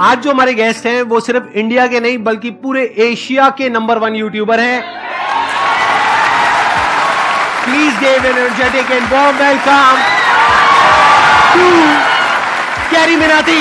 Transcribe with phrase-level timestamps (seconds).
[0.00, 3.98] आज जो हमारे गेस्ट हैं, वो सिर्फ़ इंडिया के नहीं, बल्कि पूरे एशिया के नंबर
[3.98, 4.80] वन यूट्यूबर हैं।
[7.64, 9.98] Please gave energetic and welcome
[11.52, 11.68] to
[12.90, 13.60] Carry Minati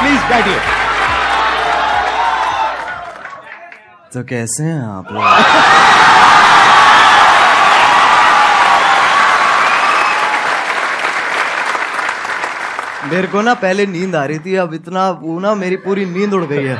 [0.00, 0.58] please बैठिए
[4.14, 5.22] तो कैसे हैं आप लोग?
[13.12, 16.34] मेरे को ना पहले नींद आ रही थी, अब इतना वो ना मेरी पूरी नींद
[16.34, 16.76] उड़ गई है।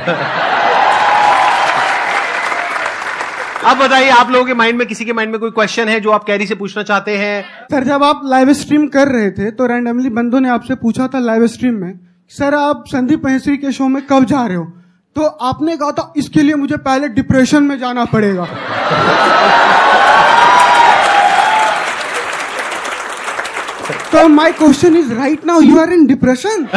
[3.65, 6.11] अब बताइए, आप लोगों के माइंड में, किसी के माइंड में कोई क्वेश्चन है जो
[6.11, 7.43] आप कैरी से पूछना चाहते हैं?
[7.71, 11.19] सर जब आप लाइव स्ट्रीम कर रहे थे तो रैंडमली बंधु ने आपसे पूछा था
[11.19, 11.99] लाइव स्ट्रीम में
[12.31, 14.71] सर आप संदीप महेश्वरी के शो में कब जा रहे हो?
[15.15, 18.45] तो आपने कहा था, इसके लिए मुझे पहले डिप्रेशन में जाना पड़ेगा.
[24.11, 26.67] तो my question is right now you are in depression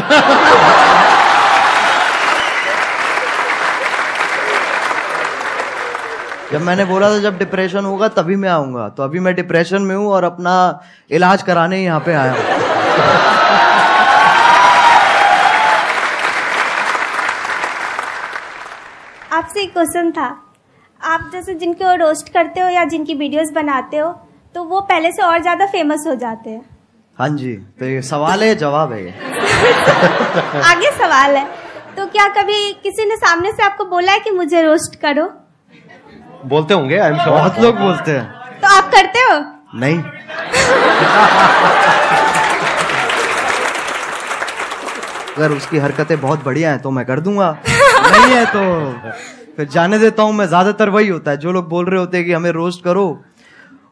[6.52, 9.94] जब मैंने बोला था जब डिप्रेशन होगा तभी मैं आऊँगा। तो अभी मैं डिप्रेशन में
[9.96, 10.52] हूँ और अपना
[11.10, 12.44] इलाज कराने यहाँ पे आया हूँ।
[19.32, 20.26] आपसे एक क्वेश्चन था।
[21.00, 24.12] आप जैसे जिनको रोस्ट करते हो या जिनकी वीडियोस बनाते हो
[24.54, 26.64] तो वो पहले से और ज़्यादा फ़ेमस हो जाते हैं।
[27.18, 29.08] हाँ जी तो ये सवाल है जवाब है
[30.70, 31.44] आगे सवाल है।
[31.96, 35.26] तो क्या कभी किसी ने सामने से आपको बोला है कि मुझे रोस्ट करो?
[36.48, 38.24] बोलते होंगे आई एम श्योर बहुत लोग बोलते हैं।
[38.60, 39.38] तो आप करते हो?
[39.74, 39.98] नहीं।
[45.36, 48.60] अगर उसकी हरकतें बहुत बढ़िया हैं तो मैं कर दूँगा। नहीं है तो
[49.56, 52.26] फिर जाने देता हूँ मैं। ज़्यादातर वही होता है। जो लोग बोल रहे होते हैं
[52.26, 53.06] कि हमें रोस्ट करो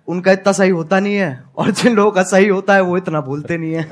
[0.09, 3.21] उनका इतना सही होता नहीं है और जिन लोगों का सही होता है वो इतना
[3.21, 3.83] भूलते नहीं है।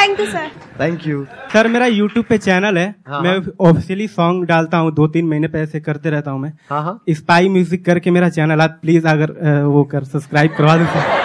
[0.00, 0.48] Thank you sir
[0.80, 3.40] thank you sir मेरा यूट्यूब पे चैनल है। हाँ, मैं
[3.70, 7.00] ऑफिशियली सॉन्ग डालता हूँ दो तीन महीने पे ऐसे करते रहता हूँ मैं। हाँ हाँ।
[7.10, 9.32] स्पाई म्यूज़िक करके मेरा चैनल आप प्लीज़ अगर
[9.64, 11.18] वो कर सब्सक्राइब करवा दो सर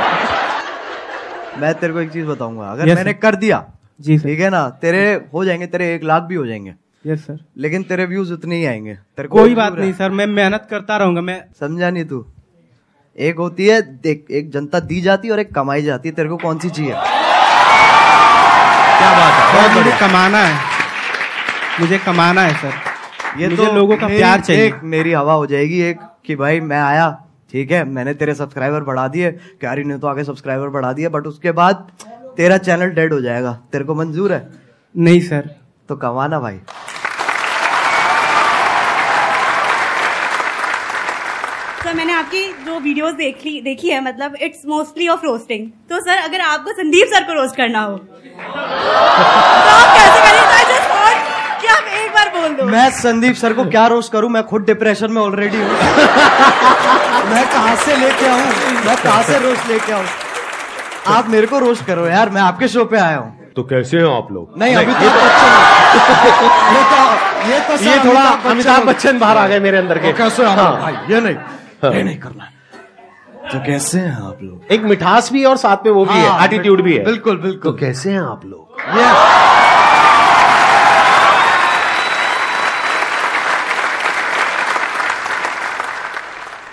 [1.62, 3.22] मैं तेरे को एक चीज़ बताऊँगा। अगर Yes, मैंने sir.
[3.22, 3.64] कर दिया
[4.00, 5.04] जी ठीक है ना तेरे
[5.34, 6.70] हो जाएँगे तेरे एक लाख भी हो जाएँगे।
[7.06, 10.10] यस yes, सर लेकिन तेरे व्यूज़ उतने ही आएँगे। तेरे को कोई बात नहीं सर
[10.12, 12.26] मैं मेहनत करता रहूँगा मैं समझा नहीं तू?
[13.18, 16.30] एक होती है देख एक जनता दी जाती है और एक कमाई जाती है। तेरे
[16.30, 17.15] को कौन सी चाहिए?
[19.06, 20.54] क्या बात है बहुत मुझे कमाना है।
[21.80, 25.46] मुझे कमाना है सर। ये मुझे तो लोगों का प्यार चाहिए। एक मेरी हवा हो
[25.46, 27.10] जाएगी एक कि भाई मैं आया
[27.52, 31.28] ठीक है मैंने तेरे सब्सक्राइबर बढ़ा दिए क्यारी ने तो आगे सब्सक्राइबर बढ़ा दिया बट
[31.28, 31.88] उसके बाद
[32.38, 34.50] तेरा चैनल डेड हो जाएगा। तेरे को मंजूर है?
[34.96, 35.50] नहीं सर।
[35.90, 36.60] तो कमाना भाई।
[41.86, 46.00] सर मैंने आपकी जो वीडियोस देख ली देखी है मतलब इट्स मोस्टली ऑफ़ रोस्टिंग तो
[46.06, 48.04] सर अगर आपको संदीप सर को रोस्ट करना हो तो
[49.74, 50.80] आप कैसे करेंगे
[51.62, 54.30] कि आप एक बार बोल दो। मैं संदीप सर को क्या रोस्ट करूँ?
[54.30, 55.70] मैं खुद डिप्रेशन में ऑलरेडी हूँ।
[57.32, 58.42] मैं कहाँ से लेके आऊँ?
[58.86, 60.06] मैं कहाँ से रोस्ट लेके आऊँ?
[61.16, 64.12] आप मेरे को रोस्ट करो यार मैं आपके शो पे आया हूँ। तो कैसे हो
[64.14, 64.58] आप लोग?
[64.60, 65.52] नहीं अभी तो बच्चन
[66.76, 67.00] ये तो
[67.52, 70.72] ये तो ये थोड़ा अमिताभ बच्चन बाहर आ गए मेरे अंदर के। कैसे आप हाँ।
[70.82, 71.36] भाई ये नहीं।
[71.94, 72.52] ये नहीं करना
[73.52, 74.72] तो कैसे हैं आप लोग?
[74.72, 77.38] एक मिठास भी है और साथ में वो भी है हाँ, एटीट्यूड भी है। बिल्कुल
[77.38, 78.64] बिल्कुल। तो कैसे हैं आप लोग?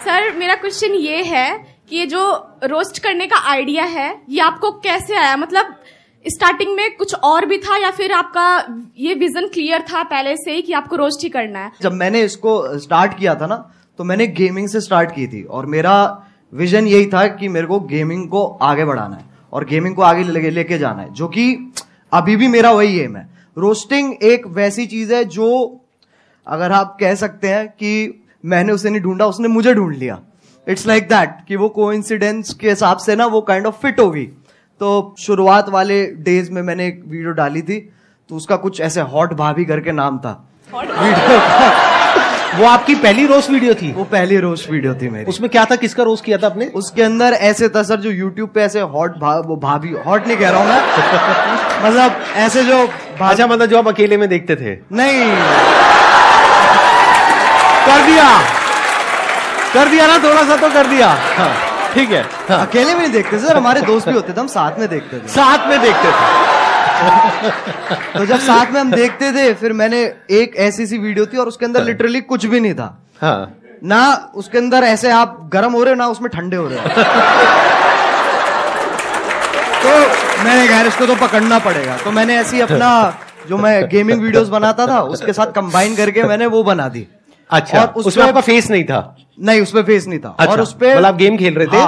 [0.05, 1.50] सर मेरा क्वेश्चन ये है
[1.89, 2.23] कि ये जो
[2.65, 5.37] रोस्ट करने का आइडिया है ये आपको कैसे आया?
[5.37, 5.75] मतलब
[6.25, 8.44] स्टार्टिंग में कुछ और भी था या फिर आपका
[8.99, 11.73] ये विजन क्लियर था पहले से ही कि आपको रोस्ट ही करना है?
[11.83, 13.56] जब मैंने इसको स्टार्ट किया था ना
[14.02, 15.93] तो मैंने गेमिंग से स्टार्ट की थी और मेरा
[16.52, 20.22] विजन यही था कि मेरे को गेमिंग को आगे बढ़ाना है और गेमिंग को आगे
[20.25, 21.44] लेके लेके जाना है जो कि
[22.12, 23.22] अभी भी मेरा वही एम है।
[23.56, 25.50] रोस्टिंग एक वैसी चीज़ है जो
[26.46, 30.19] अगर आप कह सकते हैं कि मैंने उसे नहीं ढूंढा उसने मुझे ढूंढ लिया।
[30.66, 34.25] इट्स लाइक दैट कि वो कोइंसिडेंस के हिसाब से ना वो काइंड ऑफ़ फिट होगी।
[34.81, 37.78] तो शुरुआत वाले डेज़ में मैंने एक वीडियो डाली थी
[38.31, 40.38] तो उसका कुछ ऐसे हॉट भाभी करके नाम था।
[40.72, 41.92] वीडियो का
[42.56, 43.93] वो आपकी पहली रोस्ट वीडियो थी?
[43.93, 45.76] वो पहली रोस्ट वीडियो थी मेरी। उसमें क्या था?
[45.76, 46.66] किसका रोस्ट किया था आपने?
[46.66, 50.37] उसके अंदर ऐसे था सर जो यूट्यूब पे ऐसे हॉट भा, वो भाभी हॉट नहीं
[50.37, 50.82] कह रहा हूँ मैं।
[51.84, 52.87] मतलब ऐसे जो
[53.20, 55.37] भा- अच्छा मतलब जो आप अकेले में देखते थे। नहीं।
[57.87, 58.40] कर दिया।
[59.75, 61.55] कर दिया ना थोड़ा सा तो कर दिया। हाँ।
[61.94, 64.78] ठीक है। हाँ। अकेले में नहीं देखते सर हमारे दोस्त भी होते थे हम साथ
[64.78, 66.51] में देखते थे। साथ में देखते थे।
[68.19, 70.00] तो जब साथ में हम देखते थे फिर मैंने
[70.31, 74.31] एक ऐसी सी वीडियो थी और उसके अंदर लिटरली कुछ भी नहीं था। हाँ। ना
[74.34, 76.84] उसके अंदर ऐसे आप गर्म हो रहे हो ना उसमें ठंडे हो रहे हो।
[79.82, 79.90] तो
[80.44, 82.90] मैंने कहा इसको तो पकड़ना पड़ेगा। तो मैंने ऐसी अपना
[83.49, 87.06] जो मैं गेमिंग वीडियोस बनाता था उसके साथ कंबाइन करके मैंने वो बना दी।
[87.50, 89.17] अच्छा और उस उसमें आपका फेस नहीं था?
[89.40, 91.81] नहीं उसपे फेस नहीं था। अच्छा, और उसपे मतलब आप गेम खेल रहे थे?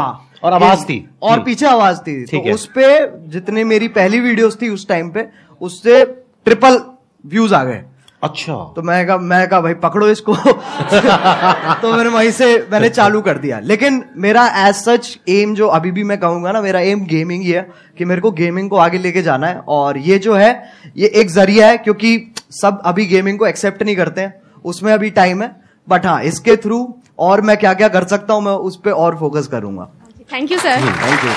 [0.44, 2.88] और आवाज़ थी। और हम्म। पीछे आवाज़ थी। तो है। उसपे
[3.28, 5.26] जितने मेरी पहली वीडियोस थी उस टाइम पे
[5.60, 6.04] उससे
[6.46, 6.80] ट्रिपल
[7.26, 7.82] व्यूज़ आ गए।
[8.22, 10.34] अच्छा। तो मैं कहा मैं कहा भाई पकड़ो इसको।
[11.82, 15.90] तो मैंने वहीं से मैंने चालू कर दिया। लेकिन मेरा एज सच एम जो अभी
[15.90, 17.68] भी मैं कहूँगा ना मेरा एम गेमिंग ही है
[17.98, 20.64] कि मेरे को गेमिंग को आगे लेके जाना है। और ये जो है
[20.96, 25.10] ये एक ज़रिया है क्योंकि सब अभी गेमिंग को एक्सेप्ट नहीं करते हैं। उसमें अभी
[25.10, 25.56] टाइम है।
[25.88, 29.16] बट हाँ इसके थ्रू और मैं क्या क्या कर सकता हूँ मैं उस पर और
[29.18, 29.90] फोकस करूँगा।
[30.28, 31.32] Thank you sir thank you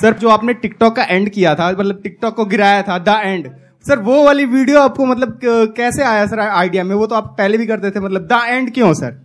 [0.00, 3.48] sir जो आपने टिकटॉक का एंड किया था मतलब टिकटॉक को गिराया था द एंड
[3.84, 5.38] सर वो वाली वीडियो आपको मतलब
[5.76, 6.94] कैसे आया सर आइडिया में?
[6.94, 9.18] वो तो आप पहले भी करते थे मतलब द एंड क्यों सर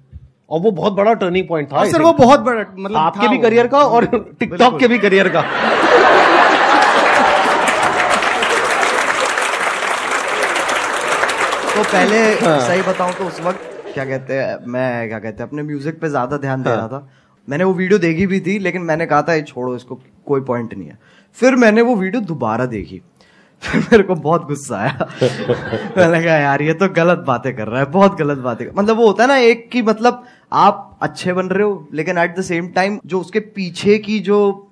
[0.50, 3.38] और वो बहुत बड़ा टर्निंग पॉइंट था सर वो बहुत बड़ा मतलब आपके था भी
[3.38, 4.06] करियर का और
[4.40, 5.42] टिकटॉक के भी करियर का।
[11.76, 15.64] तो पहले सही बताऊँ तो उस वक्त क्या कहते हैं मैं क्या कहते हैं अपने
[15.64, 17.08] म्यूज़िक पे ज़्यादा ध्यान दे रहा था।
[17.50, 20.74] मैंने वो वीडियो देखी भी थी लेकिन मैंने कहा था ये छोड़ो इसको कोई पॉइंट
[20.74, 21.00] नहीं है.
[21.34, 23.02] फिर मैंने वो वीडियो दोबारा देखी।
[23.62, 25.08] फिर मेरे को बहुत गुस्सा आया।
[25.98, 29.08] मैंने कहा यार ये तो गलत बातें कर रहा है बहुत गलत बातें मतलब वो
[29.08, 32.68] होता है ना एक की मतलब आप अच्छे बन रहे हो लेकिन एट द सेम
[32.68, 34.72] टाइम जो उसके पीछे की जो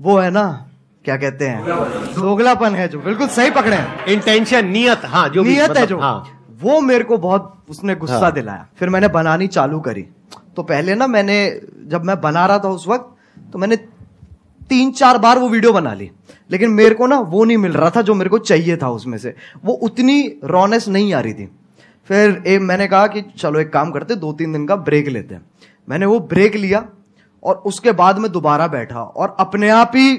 [0.00, 0.70] वो है ना
[1.04, 1.64] क्या कहते हैं
[2.14, 5.98] दोगलापन है जो बिल्कुल सही पकड़े हैं। इंटेंशन नियत हाँ जो नियत है मतलब, जो।
[5.98, 10.06] हाँ। वो मेरे को बहुत उसने गुस्सा हाँ। दिलाया। फिर मैंने बनानी चालू करी।
[10.56, 11.36] तो पहले ना मैंने
[11.86, 13.76] जब मैं बना रहा था उस वक्त तो मैंने
[14.68, 16.10] तीन चार बार वो वीडियो बना ली।
[16.50, 19.16] लेकिन मेरे को ना वो नहीं मिल रहा था जो मेरे को चाहिए था उसमें
[19.18, 21.48] से। वो उतनी रॉनेस नहीं आ रही थी।
[22.10, 25.34] फिर ए, मैंने कहा कि चलो एक काम करते दो तीन दिन का ब्रेक लेते
[25.34, 25.42] हैं।
[25.88, 26.84] मैंने वो ब्रेक लिया
[27.42, 30.18] और उसके बाद मैं दोबारा बैठा और अपने आप ही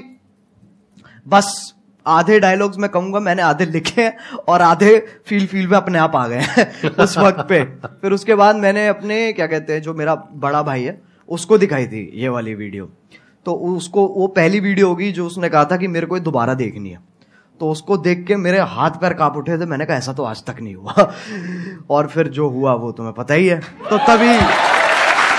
[1.26, 1.74] बस
[2.08, 4.16] आधे डायलॉग्स मैं कहूँगा, मैंने आधे लिखे हैं
[4.48, 7.64] और आधे फील फील में अपने आप आ गए हैं उस वक्त पे।
[8.02, 11.86] फिर उसके बाद मैंने अपने, क्या कहते हैं, जो मेरा बड़ा भाई है, उसको दिखाई
[11.86, 12.90] थी ये वाली वीडियो
[13.46, 16.90] तो उसको, वो पहली वीडियो होगी जो उसने कहा था कि मेरे को दोबारा देखनी
[16.90, 16.98] है।
[17.60, 20.44] तो उसको देख के मेरे हाथ पैर काँप उठे थे, मैंने कहा, ऐसा तो आज
[20.44, 21.12] तक नहीं हुआ।
[21.90, 24.38] और फिर जो हुआ, वो तुम्हें पता ही है। तो तभी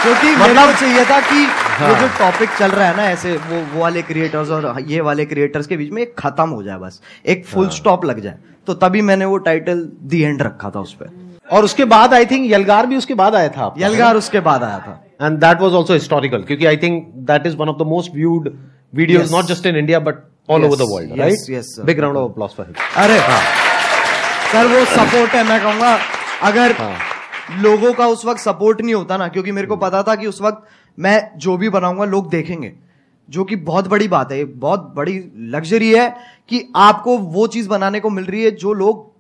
[0.02, 1.40] क्योंकि मेरे को चाहिए था कि
[1.86, 5.26] ये जो टॉपिक चल रहा है ना ऐसे वो वो वाले क्रिएटर्स और ये वाले
[5.26, 8.38] क्रिएटर्स के बीच में एक खत्म हो जाए बस। एक फुल हाँ। स्टॉप लग जाए।
[8.68, 12.26] तो तभी मैंने वो टाइटल दी एंड रखा था उस पर और उसके बाद आई
[12.26, 15.74] थिंक यलगार भी उसके बाद आया था यलगार उसके बाद आया था। And that was
[15.78, 16.66] also historical क्योंकि
[17.50, 18.46] is one of the most viewed
[18.96, 19.32] videos Yes.
[19.32, 20.16] not just in India but
[20.48, 21.50] all Yes, over the world yes, right?
[21.56, 21.84] Yes, sir.
[21.84, 22.54] big round of applause
[22.98, 23.20] अरे
[24.52, 25.98] sir वो support है मैं कहूँगा
[26.50, 26.74] अगर
[27.58, 30.42] लोगों का उस वक्त सपोर्ट नहीं होता ना क्योंकि मेरे को पता था कि उस
[30.42, 30.68] वक्त
[31.00, 32.74] मैं जो भी बनाऊँगा लोग देखेंगे।
[33.30, 36.16] जो कि बहुत बड़ी बात है बहुत बड़ी लग्जरी है
[36.50, 39.12] कि आपको वो चीज़ बनाने को मिल रही है जो लोग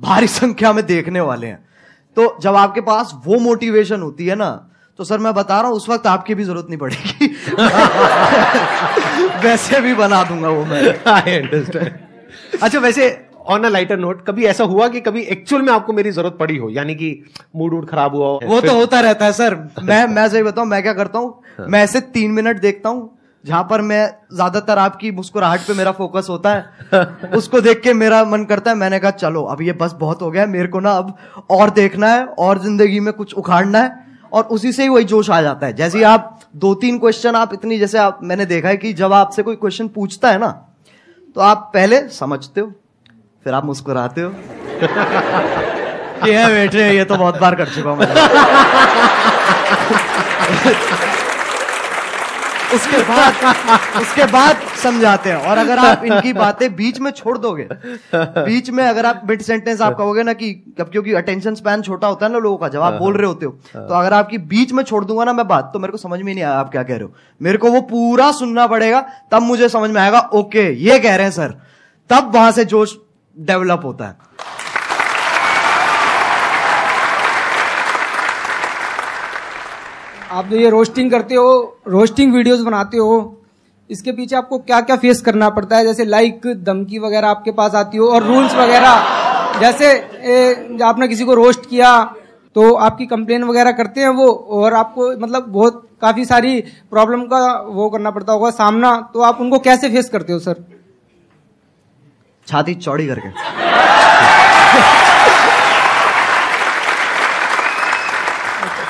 [0.00, 1.64] भारी संख्या में देखने वाले हैं।
[2.16, 5.76] तो जब आपके पास वो मोटिवेशन होती है ना तो सर मैं बता रहा हूँ
[5.76, 7.26] उस वक्त आपकी भी ज़रूरत नहीं पड़ेगी।
[9.48, 11.04] वैसे भी बना दूँगा वो मैं।
[11.42, 11.90] Understand.
[12.62, 16.10] अच्छा वैसे ऑन अ लाइटर नोट कभी ऐसा हुआ कि कभी एक्चुअल में आपको मेरी
[16.10, 16.70] ज़रूरत पड़ी हो?
[16.70, 17.10] यानी कि
[17.56, 18.40] मूड वूड खराब हुआ हो?
[18.44, 21.42] वो तो होता रहता है सर। मैं मैं सही बताऊँ मैं क्या करता हूँ?
[21.60, 23.10] मैं ऐसे तीन मिनट देखता हूँ
[23.44, 28.24] जहाँ पर मैं ज़्यादातर आपकी मुस्कुराहट पे मेरा फोकस होता है। उसको देख के मेरा
[28.24, 30.92] मन करता है मैंने कहा चलो अब ये बस बहुत हो गया मेरे को ना
[30.92, 31.16] अब
[31.50, 35.28] और देखना है और ज़िंदगी में कुछ उखाड़ना है। और उसी से ही वही जोश
[35.30, 38.76] आ जाता है। जैसे आप दो तीन क्वेश्चन आप इतनी जैसे आप मैंने देखा है
[38.76, 40.48] कि जब आपसे कोई क्वेश्चन पूछता है ना
[41.36, 42.72] तो आप पहले समझते हो
[43.46, 44.30] फिर आप मुस्कुराते हो?
[46.22, 47.98] है बेटे, ये तो बहुत बार कर चुका हूँ
[52.74, 57.68] उसके बाद उसके बाद समझाते हैं। और अगर आप इनकी बातें बीच में छोड़ दोगे,
[58.14, 62.08] बीच में अगर आप मिड सेंटेंस आप कहोगे ना कि कब क्योंकि अटेंशन स्पैन छोटा
[62.08, 64.72] होता है ना लोगों का, जब आप बोल रहे होते हो तो अगर आपकी बीच
[64.72, 66.82] में छोड़ दूँगा ना मैं बात तो मेरे को समझ में नहीं आया आप क्या
[66.82, 70.70] कह रहे हो। मेरे को वो पूरा सुनना पड़ेगा, तब मुझे समझ में आएगा, ओके,
[70.74, 71.58] ये कह रहे हैं, सर।
[72.10, 72.96] तब वहाँ से जोश
[73.36, 74.24] डेवलप होता है।
[80.30, 83.42] आप जो ये रोस्टिंग करते हो रोस्टिंग वीडियोस बनाते हो
[83.90, 85.84] इसके पीछे आपको क्या क्या फेस करना पड़ता है?
[85.84, 91.24] जैसे लाइक धमकी वगैरह आपके पास आती हो और रूल्स वगैरह। जैसे ए, आपने किसी
[91.24, 91.92] को रोस्ट किया
[92.56, 97.40] तो आपकी कंप्लेन वगैरह करते हैं वो और आपको मतलब बहुत काफ़ी सारी प्रॉब्लम का
[97.68, 100.64] वो करना पड़ता होगा सामना। तो आप उनको कैसे फेस करते हो सर
[102.48, 103.28] छाती चौड़ी करके।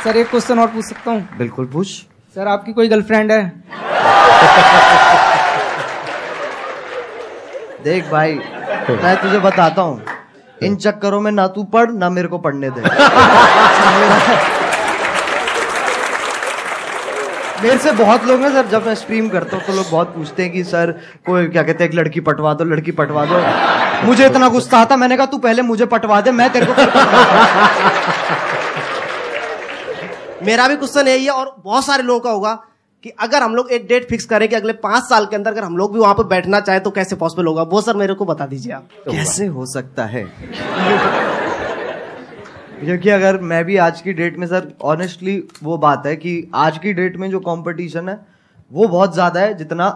[0.04, 1.28] सर एक क्वेश्चन और पूछ सकता हूँ?
[1.38, 1.86] बिल्कुल पूछ।
[2.36, 3.42] सर आपकी कोई गर्लफ्रेंड है?
[7.84, 8.34] देख भाई
[9.02, 10.02] मैं तुझे बताता हूँ।
[10.62, 12.80] इन चक्करों में ना तू पढ़ ना मेरे को पढ़ने दे।
[17.62, 20.42] मेरे से बहुत लोग हैं सर, जब मैं स्ट्रीम करता हूँ तो लोग बहुत पूछते
[20.42, 20.90] हैं कि, सर,
[21.26, 24.96] कोई क्या कहते हैं, एक लड़की पटवा दो, लड़की पटवा दो। मुझे इतना गुस्सा आता,
[24.96, 26.72] मैंने कहा, तू पहले मुझे पटवा दे, मैं तेरे को
[30.44, 32.52] मेरा भी क्वेश्चन यही है और बहुत सारे लोगों का होगा
[33.04, 35.64] कि अगर हम लोग एक डेट फिक्स करें कि अगले पाँच साल के अंदर अगर
[35.64, 37.62] हम लोग भी वहाँ पर बैठना चाहे तो कैसे पॉसिबल होगा?
[37.62, 40.24] वो सर मेरे को बता दीजिए आप। कैसे हो सकता है?
[42.80, 46.78] क्योंकि अगर मैं भी आज की डेट में सर ऑनेस्टली वो बात है कि आज
[46.78, 48.18] की डेट में जो कंपटीशन है
[48.70, 49.88] वो बहुत ज़्यादा है जितना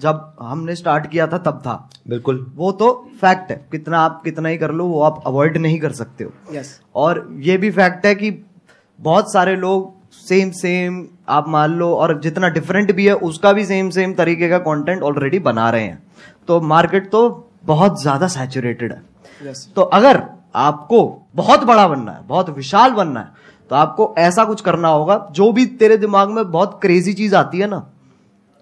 [0.00, 1.74] जब हमने स्टार्ट किया था तब था।
[2.08, 2.88] बिल्कुल। वो तो
[3.20, 6.32] फैक्ट है। कितना आप कितना ही कर लो वो आप अवॉइड नहीं कर सकते हो।
[6.52, 8.30] यस और ये भी फैक्ट है कि
[8.98, 13.64] बहुत सारे लोग सेम सेम आप मान लो और जितना डिफरेंट भी है उसका भी
[13.64, 16.02] सेम सेम तरीके का कंटेंट ऑलरेडी बना रहे हैं।
[16.48, 17.22] तो मार्केट तो
[17.64, 19.02] बहुत ज़्यादा सैचुरेटेड है।
[19.42, 19.58] Yes.
[19.76, 20.22] तो अगर
[20.54, 21.00] आपको
[21.34, 25.50] बहुत बड़ा बनना है, बहुत विशाल बनना है। तो आपको ऐसा कुछ करना होगा, जो
[25.52, 27.86] भी तेरे दिमाग में बहुत क्रेजी चीज़ आती है ना,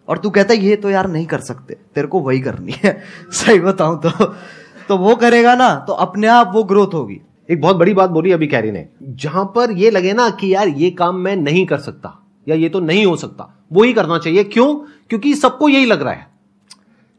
[0.08, 3.02] और तू कहता है, ये तो यार नहीं कर सकते, तेरे को वही करनी है।
[3.32, 4.10] सही बताऊँ तो
[4.88, 8.32] तो वो करेगा ना तो अपने आप वो ग्रोथ होगी। एक बहुत बड़ी बात बोली
[8.32, 11.78] अभी कैरी ने, जहाँ पर ये लगे ना कि यार ये काम मैं नहीं कर
[11.78, 12.18] सकता,
[12.48, 14.74] या ये तो नहीं हो सकता, वो ही करना चाहिए। क्यों?
[15.08, 16.37] क्योंकि सबको यही लग रहा है।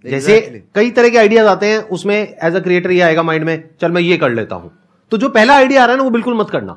[0.06, 0.64] जैसे.
[0.76, 3.92] कई तरह के आइडियाज़ आते हैं, उसमें एज अ क्रिएटर ये आएगा माइंड में, चल
[3.92, 4.72] मैं ये कर लेता हूँ।
[5.12, 6.74] तो जो पहला आइडिया आ रहा है ना, वो बिल्कुल मत करना।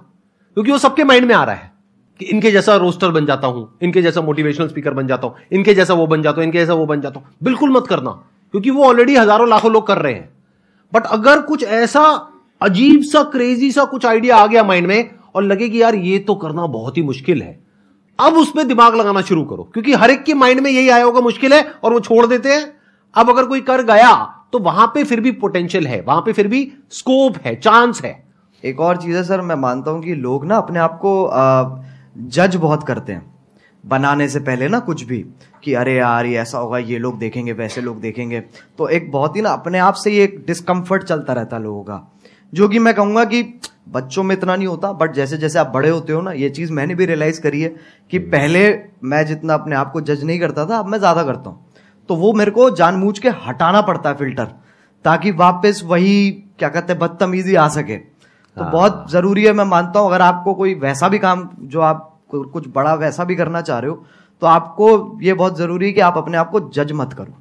[0.56, 1.70] क्योंकि वो सबके माइंड में आ रहा है
[2.20, 5.74] कि इनके जैसा रोस्टर बन जाता हूँ, इनके जैसा मोटिवेशनल स्पीकर बन जाता हूँ, इनके
[5.74, 8.10] जैसा वो बन जाता हूँ, इनके जैसा वो बन जाता हूँ। बिल्कुल मत करना,
[8.54, 10.28] क्योंकि वो ऑलरेडी हज़ारों लाखों लोग कर रहे हैं।
[10.92, 12.02] बट अगर कुछ ऐसा
[12.60, 16.18] अजीब सा क्रेजी सा कुछ आइडिया आ गया माइंड में और लगे कि यार ये
[16.18, 17.58] तो करना बहुत ही मुश्किल है,
[18.18, 21.20] अब उसमें दिमाग लगाना शुरू करो। क्योंकि हर एक के माइंड में यही आया होगा,
[21.20, 22.81] मुश्किल है और वो छोड़ देते हैं।
[23.16, 24.12] अब अगर कोई कर गया
[24.52, 28.12] तो वहाँ पे फिर भी पोटेंशियल है वहाँ पे फिर भी स्कोप है चांस है।
[28.64, 31.12] एक और चीज़ है सर मैं मानता हूँ कि लोग ना अपने आप को
[32.28, 33.30] जज बहुत करते हैं।
[33.84, 35.24] बनाने से पहले ना कुछ भी
[35.64, 38.40] कि अरे यार ये ऐसा होगा ये लोग देखेंगे वैसे लोग देखेंगे।
[38.78, 41.82] तो एक बहुत ही ना अपने आप से ही एक डिस्कम्फर्ट चलता रहता है लोगों
[41.82, 42.00] का।
[42.52, 43.42] जो कि मैं कहूँगा कि
[43.88, 46.72] बच्चों में इतना नहीं होता बट जैसे जैसे आप बड़े होते हो ना ये चीज़
[46.72, 47.74] मैंने भी रियलाइज़ करी है
[48.10, 48.68] कि पहले
[49.04, 51.64] मैं जितना अपने आप को जज नहीं करता था अब मैं ज़्यादा करता हूँ।
[52.08, 54.44] तो वो मेरे को जानबूझ के हटाना पड़ता है फ़िल्टर
[55.04, 60.00] ताकि वापस वही क्या कहते हैं बदतमीजी आ सके। तो बहुत ज़रूरी है मैं मानता
[60.00, 63.78] हूँ अगर आपको कोई वैसा भी काम जो आप कुछ बड़ा वैसा भी करना चाह
[63.78, 64.04] रहे हो
[64.42, 64.90] तो आपको
[65.22, 67.34] ये बहुत ज़रूरी है कि आप अपने आप को जज मत करो।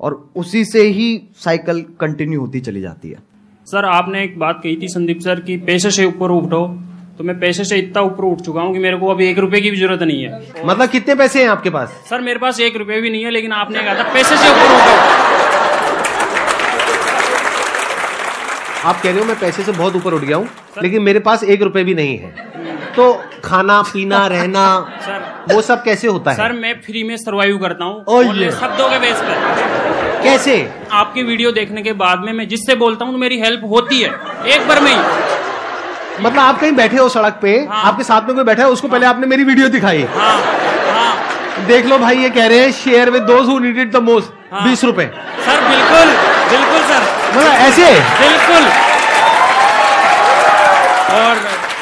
[0.00, 1.06] और उसी से ही
[1.36, 3.18] साइकिल कंटिन्यू होती चली जाती है।
[3.66, 6.66] सर आपने एक बात कही थी संदीप सर कि पैसे से ऊपर उठो
[7.18, 9.60] तो मैं पैसे से इतना ऊपर उठ चुका हूँ कि मेरे को अभी एक रुपए
[9.60, 11.94] की भी ज़रूरत नहीं है। मतलब कितने पैसे हैं आपके पास?
[12.10, 14.74] सर मेरे पास एक रुपए भी नहीं है लेकिन आपने कहा था पैसे से ऊपर
[14.74, 15.24] उठो।
[18.88, 20.48] आप कह रहे हो मैं पैसे से बहुत ऊपर उठ गया हूँ
[20.82, 22.34] लेकिन मेरे पास एक रुपए भी नहीं है।
[22.96, 23.12] तो
[23.44, 24.66] खाना पीना रहना
[25.06, 26.36] सर। वो सब कैसे होता है?
[26.36, 28.00] सर मैं फ्री में सर्वाइव करता हूँ।
[28.50, 30.56] शब्दों के बेस पर। कैसे?
[30.92, 34.10] आपकी वीडियो देखने के बाद में मैं जिससे बोलता हूँ तो मेरी हेल्प होती है।
[34.54, 35.25] एक बार में ही।
[36.20, 38.88] मतलब आप कहीं बैठे हो सड़क पे हाँ। आपके साथ में कोई बैठा है उसको
[38.88, 40.36] पहले आपने मेरी वीडियो दिखाई। हाँ
[40.92, 44.02] हाँ। देख लो भाई ये कह रहे हैं share with those who need it the
[44.02, 44.54] most.
[44.54, 45.04] बीस रुपए।
[45.46, 46.14] सर बिल्कुल
[46.50, 47.02] बिल्कुल सर।
[47.36, 47.92] मतलब ऐसे?
[48.20, 48.68] बिल्कुल।
[51.16, 51.34] और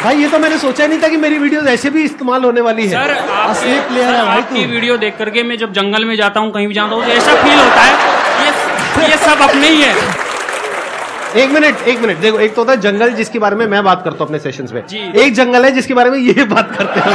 [0.02, 2.86] भाई ये तो मैंने सोचा नहीं था कि मेरी वीडियो ऐसे भी इस्तेमाल होने वाली
[2.86, 3.10] है। सर
[3.44, 6.66] असली player है भाई आपकी वीडियो देख करके मैं जब जंगल में जाता हूँ कहीं
[6.68, 7.92] भी जाता हूँ तो ऐसा फील होता है
[8.44, 9.94] ये ये सब अपने ही है।
[11.36, 14.02] एक मिनट एक मिनट। देखो एक तो होता है जंगल जिसके बारे में मैं बात
[14.04, 17.12] करता हूँ अपने सेशंस में। एक जंगल है जिसके बारे में ये बात करते हैं।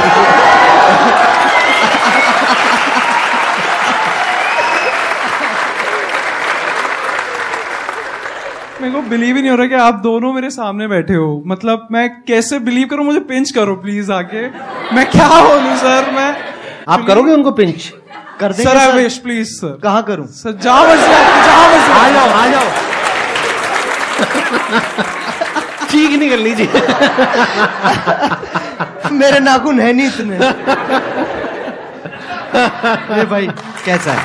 [8.80, 11.88] मेरे को बिलीव ही नहीं हो रहा कि आप दोनों मेरे सामने बैठे हो। मतलब
[11.92, 13.04] मैं कैसे बिलीव करूँ?
[13.04, 14.46] मुझे पिंच करो प्लीज़ आके।
[14.94, 16.34] मैं क्या बोलूँ सर मैं
[16.88, 17.92] आप करोगे उनको पिंच
[18.40, 20.26] कर देंगे sir I wish please sir कहाँ करूँ?
[20.28, 22.89] सर जहाँ आ जाओ आ जाओ।
[25.90, 26.68] ठीक नहीं कर लीजिए।
[29.12, 30.36] मेरे नाखून है नहीं इतने।
[33.14, 33.46] अरे भाई
[33.84, 34.22] कैसा है?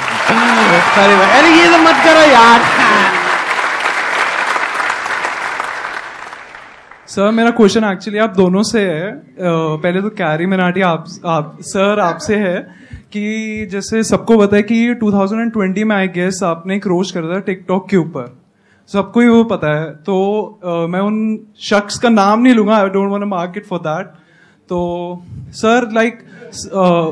[1.03, 2.61] अरे भाई अरे ये तो मत करो यार।
[7.07, 11.99] सर मेरा क्वेश्चन एक्चुअली आप दोनों से है। पहले तो कैरी मिनाटी आप, आप सर
[11.99, 12.55] आपसे है
[13.13, 17.39] कि जैसे सबको पता है कि 2020 में आई गेस आपने एक रोज करा था
[17.41, 18.44] टिकटॉक के ऊपर।
[18.89, 20.15] सबको ही वो पता है। तो
[20.65, 24.07] अ, मैं उन शख्स का नाम नहीं लूँगा। I don't want to market for that
[24.69, 24.77] तो
[25.53, 26.19] सर लाइक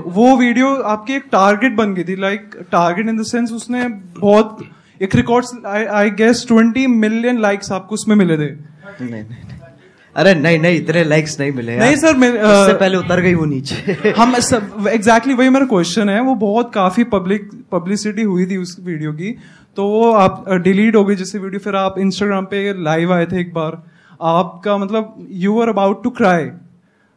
[0.08, 3.88] वो वीडियो आपकी एक टारगेट बन गई थी। Like target in the sense उसने
[4.20, 4.58] बहुत
[5.02, 9.26] एक record I guess 20 million likes आपको उसमें मिले थे। नहीं नहीं।
[10.16, 13.46] अरे नहीं नहीं इतने लाइक्स नहीं मिले नहीं सर, मैं, उससे पहले उतर गई वो
[13.46, 18.58] नीचे। हम सब एग्जैक्टली वही मेरा क्वेश्चन है। वो बहुत काफ़ी पब्लिक पब्लिसिटी हुई थी
[18.58, 19.36] उस वीडियो की।
[19.78, 23.40] तो वो आप डिलीट हो गई जैसे वीडियो फिर आप इंस्टाग्राम पे लाइव आए थे
[23.42, 23.82] एक बार।
[24.22, 26.50] आपका मतलब you are about to cry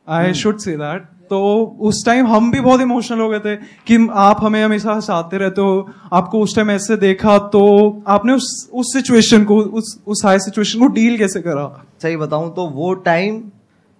[0.08, 1.38] I should say that तो
[1.80, 3.54] उस टाइम हम भी बहुत इमोशनल हो गए थे
[3.86, 7.62] कि आप हमें हमेशा हंसाते रहते हो। आपको उस टाइम ऐसे देखा तो
[8.08, 11.66] आपने उस उस सिचुएशन को उस उस हाई सिचुएशन को डील कैसे करा?
[12.02, 13.42] सही बताऊँ तो वो टाइम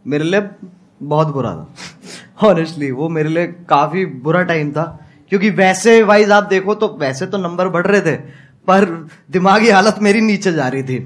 [0.05, 0.49] मेरे लिए
[1.03, 4.85] बहुत बुरा था। ऑनेस्टली वो मेरे लिए काफ़ी बुरा टाइम था।
[5.31, 8.17] क्योंकि वैसे वाइज आप देखो तो वैसे तो नंबर बढ़ रहे थे।
[8.67, 8.85] पर
[9.31, 10.99] दिमागी हालत मेरी नीचे जा रही थी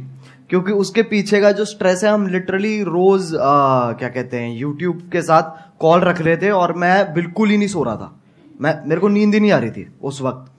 [0.51, 5.03] क्योंकि उसके पीछे का जो स्ट्रेस है हम लिटरली रोज आ, क्या कहते हैं यूट्यूब
[5.13, 8.17] के साथ कॉल रख रहे थे और मैं बिल्कुल ही नहीं सो रहा था।
[8.61, 10.51] मैं मेरे को नींद ही नहीं आ रही थी उस वक्त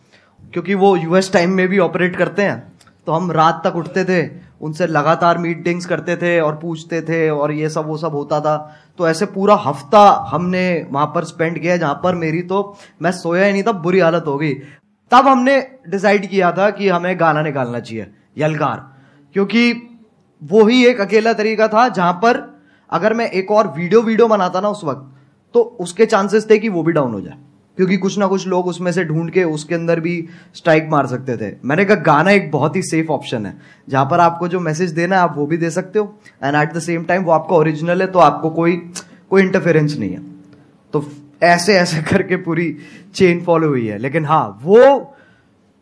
[0.54, 2.72] क्योंकि वो यूएस टाइम में भी ऑपरेट करते हैं।
[3.08, 4.22] तो हम रात तक उठते थे
[4.62, 8.56] उनसे लगातार मीटिंग्स करते थे और पूछते थे और ये सब वो सब होता था।
[9.00, 13.46] तो ऐसे पूरा हफ़्ता हमने वहाँ पर स्पेंड किया जहाँ पर मेरी तो मैं सोया
[13.46, 14.54] ही नहीं था बुरी हालत हो गई।
[15.12, 18.90] तब हमने डिसाइड किया था कि हमें गाना निकालना चाहिए, यलगार।
[19.34, 19.72] क्योंकि
[20.42, 22.40] वो ही एक अकेला तरीका था जहाँ पर
[22.90, 25.16] अगर मैं एक और वीडियो वीडियो बनाता ना उस वक्त
[25.56, 27.38] तो उसके चांसेस थे कि वो भी डाउन हो जाए।
[27.78, 31.36] क्योंकि कुछ ना कुछ लोग उसमें से ढूंढ के उसके अंदर भी स्ट्राइक मार सकते
[31.38, 33.54] थे। मैंने कहा, गाना एक बहुत ही सेफ़ ऑप्शन है।
[33.90, 36.74] जहाँ पर आपको जो मैसेज देना है, आप वो भी दे सकते हो। And at
[36.74, 38.76] the same time वो आपका ओरिजिनल है तो आपको कोई
[39.30, 40.22] कोई इंटरफेरेंस नहीं है।
[40.94, 41.00] तो
[41.44, 42.76] ऐसे ऐसे करके पूरी
[43.16, 45.16] चेन फॉलो हुई है। लेकिन हाँ वो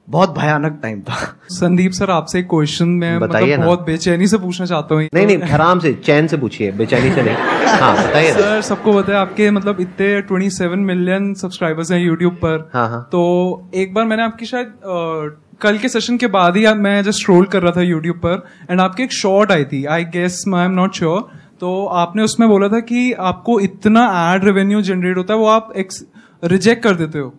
[0.07, 1.15] बहुत भयानक टाइम था।
[1.51, 5.41] संदीप सर आपसे क्वेश्चन में बताइए मतलब बहुत बेचैनी से पूछना चाहता हूँ। नहीं नहीं
[5.53, 7.36] आराम से चैन से पूछिए बेचैनी से नहीं।
[7.79, 12.69] हाँ बताइए सर सबको पता है आपके मतलब इतने 27 मिलियन सब्सक्राइबर्स हैं यूट्यूब पर।
[12.73, 16.65] हाँ हाँ। तो एक बार मैंने आपकी शायद अ, कल के सेशन के बाद ही
[16.73, 20.03] मैं जस्ट स्क्रॉल कर रहा था यूट्यूब पर एंड आपकी एक शॉर्ट आई थी। I
[20.03, 21.27] guess I am not sure
[21.61, 25.73] तो आपने उसमें बोला था कि आपको इतना एड रेवेन्यू जनरेट होता है वो आप
[26.43, 27.33] रिजेक्ट कर देते हो।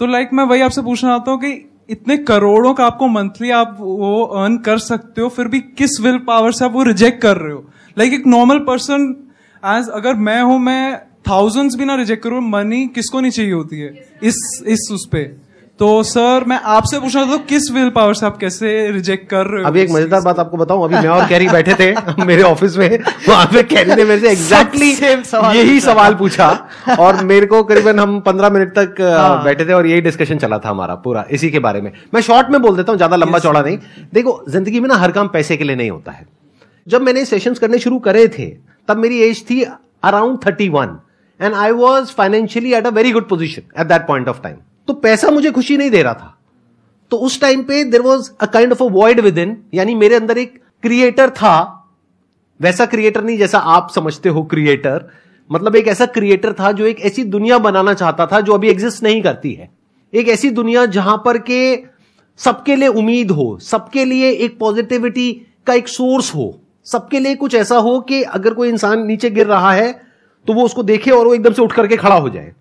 [0.00, 1.52] तो लाइक मैं वही आपसे पूछना चाहता हूँ कि
[1.90, 6.18] इतने करोड़ों का आपको मंथली आप वो अर्न कर सकते हो फिर भी किस विल
[6.18, 7.64] पावर से आप वो रिजेक्ट कर रहे हो?
[7.96, 9.14] लाइक एक नॉर्मल पर्सन
[9.62, 10.96] एज अगर मैं हूँ मैं
[11.28, 13.94] थाउजेंड्स भी ना रिजेक्ट करूँ मनी किसको नहीं चाहिए होती है?
[14.22, 18.36] इस इस उस पे। तो सर मैं आपसे पूछना था किस विल पावर से आप
[18.38, 19.68] कैसे रिजेक्ट कर रहे हो?
[19.68, 22.98] अभी एक मज़ेदार बात आपको बताऊँ अभी मैं और कैरी बैठे थे मेरे ऑफ़िस में
[23.28, 26.48] वहाँ पे कैरी ने मेरे से एग्जैक्टली सवाल यही। सवाल पूछा
[26.98, 30.58] और मेरे को करीबन हम पंद्रह मिनट तक हाँ। बैठे थे और यही डिस्कशन चला
[30.58, 33.38] था हमारा पूरा इसी के बारे में। मैं शॉर्ट में बोल देता हूँ ज़्यादा लंबा
[33.38, 33.78] चौड़ा नहीं।
[34.14, 36.26] देखो ज़िंदगी में ना हर काम पैसे के लिए नहीं होता है।
[36.86, 38.46] जब मैंने सेशंस करने शुरू करे थे
[38.88, 40.98] तब मेरी एज थी around thirty one
[41.40, 44.56] and I was financially at a very good position at that point of time
[44.88, 46.38] तो पैसा मुझे खुशी नहीं दे रहा था।
[47.12, 50.38] तो उस टाइम पे there was a kind of a void within यानी मेरे अंदर
[50.38, 51.78] एक क्रिएटर था।
[52.60, 55.08] वैसा क्रिएटर नहीं जैसा आप समझते हो क्रिएटर
[55.50, 59.02] मतलब एक ऐसा क्रिएटर था जो एक ऐसी दुनिया बनाना चाहता था जो अभी एग्जिस्ट
[59.02, 59.68] नहीं करती है।
[60.12, 61.76] एक ऐसी दुनिया जहाँ पर के
[62.40, 65.32] सबके लिए उम्मीद हो, सबके लिए एक पॉजिटिविटी
[65.66, 69.46] का एक सोर्स हो, सबके लिए कुछ ऐसा हो कि अगर कोई इंसान नीचे गिर
[69.46, 69.92] रहा है
[70.46, 72.52] तो वो उसको देखे और वो एकदम से उठ करके खड़ा हो जाए।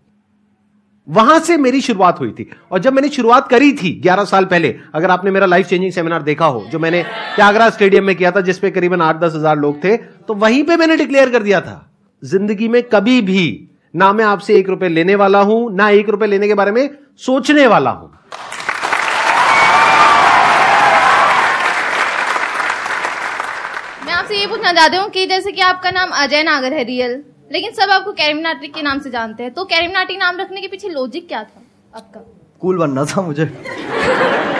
[1.07, 4.75] वहाँ से मेरी शुरुआत हुई थी। और जब मैंने शुरुआत करी थी 11 साल पहले,
[4.95, 7.01] अगर आपने मेरा लाइफ चेंजिंग सेमिनार देखा हो, जो मैंने
[7.35, 10.77] त्यागरा स्टेडियम में किया था जिसपे करीबन आठ दस हज़ार लोग थे तो वहीं पे
[10.77, 11.91] मैंने डिक्लेयर कर दिया था,
[12.23, 16.27] ज़िंदगी में कभी भी ना मैं आपसे एक रुपए लेने वाला हूँ, ना एक रुपए
[16.27, 18.09] लेने के बारे में सोचने वाला हूँ।
[24.05, 27.21] मैं आपसे ये पूछना चाहती हूँ कि जैसे कि आपका नाम अजय नागर है, रियल।
[27.51, 30.89] लेकिन सब आपको कैरिमिनाटी के नाम से जानते हैं। तो कैरिमिनाटी नाम रखने के पीछे
[30.89, 31.61] लॉजिक क्या था
[31.93, 32.19] आपका?
[32.61, 33.45] कूल बनना था मुझे।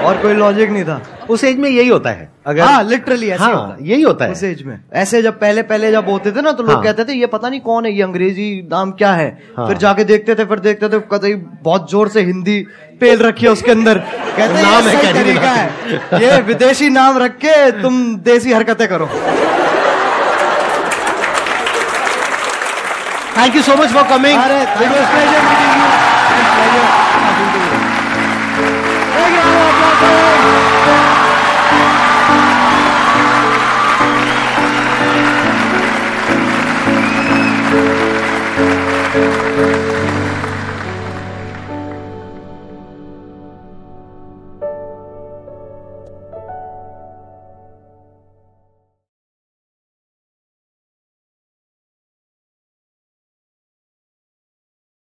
[0.05, 3.43] और कोई लॉजिक नहीं था। उस एज में यही होता है। अगर हाँ लिटरली ऐसे
[3.43, 6.31] हाँ, होता है। यही होता है। उस एज में। ऐसे जब पहले पहले जब होते
[6.31, 8.91] थे ना तो लोग हाँ। कहते थे ये पता नहीं कौन है ये अंग्रेज़ी नाम
[8.91, 9.29] क्या है?
[9.57, 12.59] हाँ। फिर जाके देखते थे फिर देखते थे कतई बहुत ज़ोर से हिंदी
[13.01, 17.17] पेल रखी है उसके अंदर। कहते हैं नाम ये है तरीका है। ये विदेशी नाम
[17.17, 19.09] रख के तुम देसी हरकतें करो।
[23.37, 24.37] Thank you so much for coming.
[24.37, 27.00] it was pleasure meeting you.